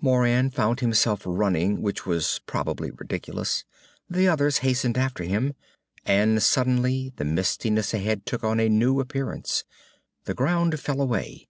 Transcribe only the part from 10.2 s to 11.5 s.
The ground fell away.